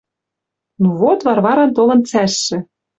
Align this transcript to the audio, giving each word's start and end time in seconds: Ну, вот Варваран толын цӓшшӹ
Ну, 0.81 0.87
вот 1.01 1.19
Варваран 1.27 1.69
толын 1.77 1.99
цӓшшӹ 2.09 2.57